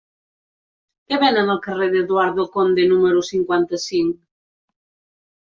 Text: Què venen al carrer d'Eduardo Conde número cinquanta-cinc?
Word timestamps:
Què 1.11 1.19
venen 1.23 1.51
al 1.55 1.59
carrer 1.65 1.89
d'Eduardo 1.91 2.47
Conde 2.57 2.87
número 2.93 3.23
cinquanta-cinc? 3.29 4.19